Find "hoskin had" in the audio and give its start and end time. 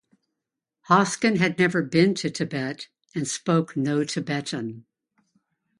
0.87-1.59